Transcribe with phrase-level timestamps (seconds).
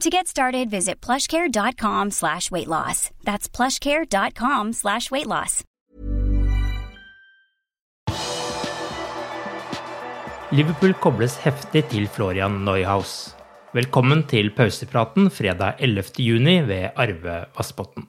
[0.00, 3.10] To get started, visit plushcare.com slash weight loss.
[3.24, 5.64] That's plushcare.com slash weight loss.
[10.52, 13.34] Liverpool kobles heftig til Florian Neuhaus.
[13.74, 16.14] Velkommen til pausepraten fredag 11.
[16.22, 18.06] juni ved Arve Vassbotn.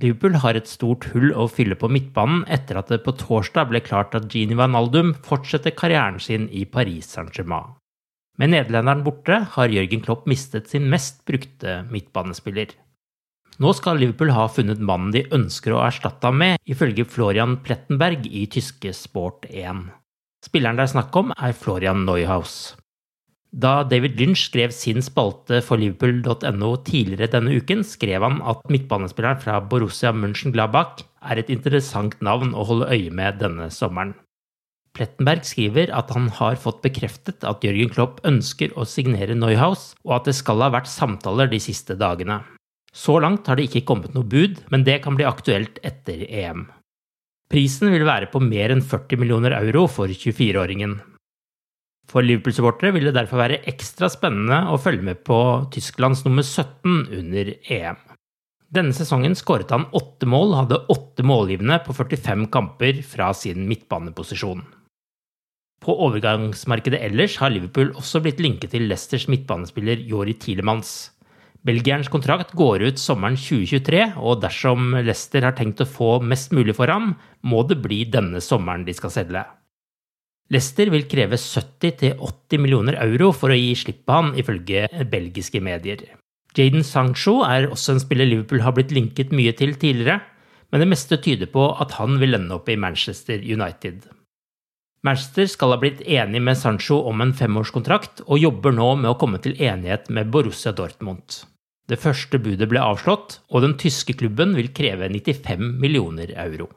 [0.00, 3.80] Liverpool har et stort hull å fylle på midtbanen etter at det på torsdag ble
[3.80, 7.79] klart at Gini Vanaldum fortsetter karrieren sin i Paris Saint-Germain.
[8.40, 12.72] Med nederlenderen borte har Jørgen Klopp mistet sin mest brukte midtbanespiller.
[13.60, 18.24] Nå skal Liverpool ha funnet mannen de ønsker å erstatte ham med, ifølge Florian Plettenberg
[18.24, 19.90] i tyske Sport 1.
[20.46, 22.54] Spilleren det er snakk om, er Florian Neuhaus.
[23.50, 29.42] Da David Lynch skrev sin spalte for liverpool.no tidligere denne uken, skrev han at midtbanespilleren
[29.42, 34.14] fra Borussia Mönchengladbach er et interessant navn å holde øye med denne sommeren.
[34.96, 40.18] Plettenberg skriver at han har fått bekreftet at Jørgen Klopp ønsker å signere Neuhaus, og
[40.18, 42.40] at det skal ha vært samtaler de siste dagene.
[42.92, 46.66] Så langt har det ikke kommet noe bud, men det kan bli aktuelt etter EM.
[47.50, 50.98] Prisen vil være på mer enn 40 millioner euro for 24-åringen.
[52.10, 55.38] For Liverpool-supportere vil det derfor være ekstra spennende å følge med på
[55.74, 57.98] Tysklands nummer 17 under EM.
[58.70, 64.62] Denne sesongen skåret han åtte mål, hadde åtte målgivende på 45 kamper fra sin midtbaneposisjon.
[65.80, 71.10] På overgangsmarkedet ellers har Liverpool også blitt linket til Leicesters midtbanespiller Jori Tilemans.
[71.64, 76.76] Belgierens kontrakt går ut sommeren 2023, og dersom Leicester har tenkt å få mest mulig
[76.76, 79.44] for ham, må det bli denne sommeren de skal selge.
[80.50, 86.02] Leicester vil kreve 70-80 millioner euro for å gi slipp på han, ifølge belgiske medier.
[86.56, 90.18] Jaden Sancho er også en spiller Liverpool har blitt linket mye til tidligere,
[90.72, 94.08] men det meste tyder på at han vil ende opp i Manchester United.
[95.06, 99.16] Manchester skal ha blitt enig med Sancho om en femårskontrakt, og jobber nå med å
[99.20, 101.40] komme til enighet med Borussia Dortmund.
[101.88, 106.68] Det første budet ble avslått, og den tyske klubben vil kreve 95 millioner euro.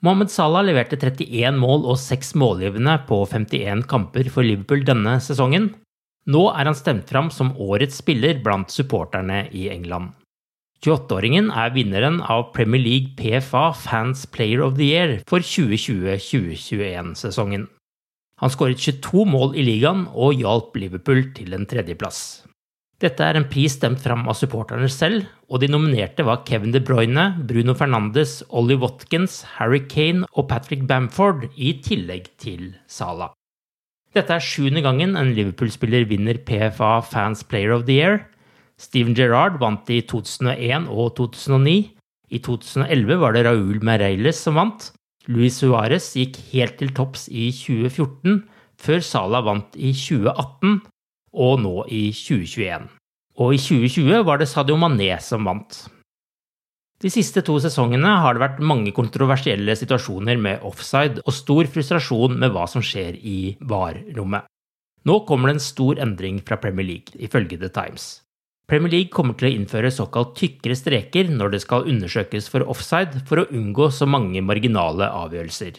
[0.00, 5.72] Mohammed Salah leverte 31 mål og 6 målgivende på 51 kamper for Liverpool denne sesongen.
[6.30, 10.14] Nå er han stemt fram som årets spiller blant supporterne i England.
[10.84, 17.66] 28-åringen er vinneren av Premier League PFA Fans Player of the Year for 2020-2021-sesongen.
[18.38, 22.46] Han skåret 22 mål i ligaen og hjalp Liverpool til en tredjeplass.
[23.02, 26.80] Dette er en pris stemt fram av supporterne selv, og de nominerte var Kevin De
[26.82, 33.30] Bruyne, Bruno Fernandes, Ollie Watkins, Harry Kane og Patrick Bamford, i tillegg til Salah.
[34.14, 38.22] Dette er sjuende gangen en Liverpool-spiller vinner PFA Fans Player of the Year.
[38.78, 41.76] Steven Gerrard vant i 2001 og 2009.
[42.30, 44.90] I 2011 var det Raúl Meireles som vant.
[45.28, 48.44] Luis Suárez gikk helt til topps i 2014,
[48.78, 50.78] før Salah vant i 2018
[51.38, 52.88] og nå i 2021.
[53.38, 55.84] Og i 2020 var det Sadio Mané som vant.
[56.98, 62.34] De siste to sesongene har det vært mange kontroversielle situasjoner med offside og stor frustrasjon
[62.40, 64.48] med hva som skjer i VAR-rommet.
[65.06, 68.08] Nå kommer det en stor endring fra Premier League, ifølge The Times.
[68.68, 73.22] Premier League kommer til å innføre såkalt tykkere streker når det skal undersøkes for offside,
[73.24, 75.78] for å unngå så mange marginale avgjørelser.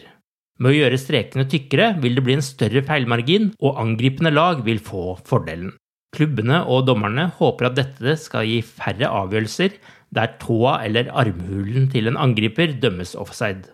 [0.58, 4.82] Med å gjøre strekene tykkere vil det bli en større feilmargin, og angripende lag vil
[4.82, 5.70] få fordelen.
[6.10, 9.78] Klubbene og dommerne håper at dette skal gi færre avgjørelser
[10.10, 13.70] der tåa eller armhulen til en angriper dømmes offside.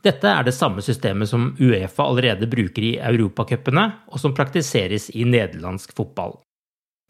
[0.00, 5.28] Dette er det samme systemet som Uefa allerede bruker i europacupene, og som praktiseres i
[5.28, 6.38] nederlandsk fotball.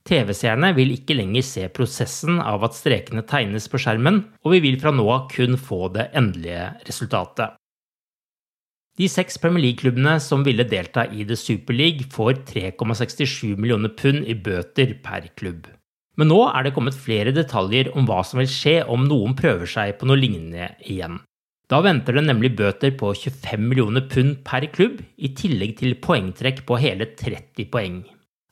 [0.07, 4.81] TV-seerne vil ikke lenger se prosessen av at strekene tegnes på skjermen, og vi vil
[4.81, 7.57] fra nå av kun få det endelige resultatet.
[8.97, 14.25] De seks Premier League-klubbene som ville delta i The Super League, får 3,67 millioner pund
[14.25, 15.67] i bøter per klubb.
[16.17, 19.69] Men nå er det kommet flere detaljer om hva som vil skje om noen prøver
[19.69, 21.21] seg på noe lignende igjen.
[21.69, 26.63] Da venter det nemlig bøter på 25 millioner pund per klubb, i tillegg til poengtrekk
[26.65, 28.05] på hele 30 poeng.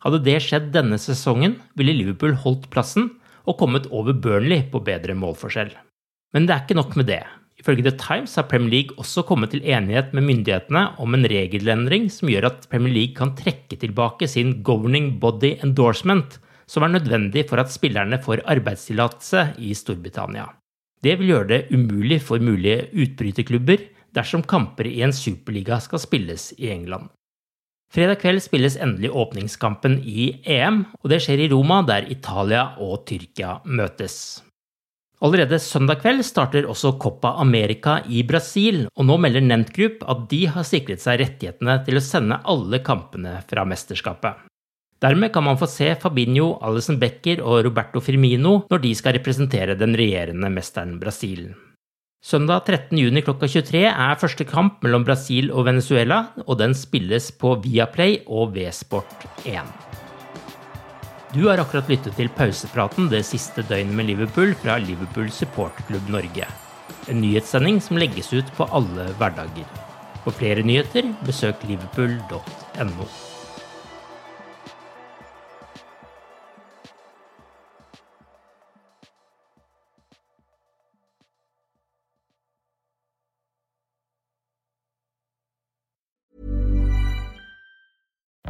[0.04, 3.08] Hadde det skjedd denne sesongen, ville Liverpool holdt plassen
[3.48, 5.72] og kommet over Burnley på bedre målforskjell.
[6.36, 7.22] Men det er ikke nok med det.
[7.60, 12.10] Ifølge The Times har Premier League også kommet til enighet med myndighetene om en regelendring
[12.12, 16.36] som gjør at Premier League kan trekke tilbake sin governing body endorsement,
[16.66, 20.50] som er nødvendig for at spillerne får arbeidstillatelse i Storbritannia.
[21.04, 26.50] Det vil gjøre det umulig for mulige utbryterklubber dersom kamper i en superliga skal spilles
[26.58, 27.08] i England.
[27.94, 33.04] Fredag kveld spilles endelig åpningskampen i EM, og det skjer i Roma, der Italia og
[33.06, 34.16] Tyrkia møtes.
[35.22, 40.24] Allerede søndag kveld starter også Copa America i Brasil, og nå melder Nent Group at
[40.32, 44.42] de har sikret seg rettighetene til å sende alle kampene fra mesterskapet.
[45.04, 49.78] Dermed kan man få se Fabinho, Alison Becker og Roberto Firmino når de skal representere
[49.78, 51.52] den regjerende mesteren Brasil.
[52.24, 57.50] Søndag 13.6 klokka 23 er første kamp mellom Brasil og Venezuela, og den spilles på
[57.60, 59.68] Viaplay og Vsport1.
[61.34, 66.48] Du har akkurat lyttet til pausepraten det siste døgnet med Liverpool fra Liverpool supporterklubb Norge.
[67.12, 69.68] En nyhetssending som legges ut på alle hverdager.
[70.24, 73.12] For flere nyheter, besøk liverpool.no.